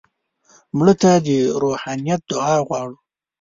مړه 0.77 0.93
ته 1.01 1.11
د 1.25 1.27
روحانیت 1.61 2.21
دعا 2.31 2.55
غواړو 2.67 2.97